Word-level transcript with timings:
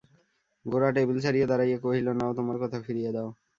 গোরা 0.65 0.89
table 0.95 1.17
ছাড়িয়া 1.23 1.47
দাঁড়াইয়া 1.47 1.77
কহিল, 1.79 2.07
নাও, 2.19 2.31
তোমার 2.37 2.57
কথা 2.63 2.77
ফিরিয়ে 2.85 3.11
দাও। 3.15 3.29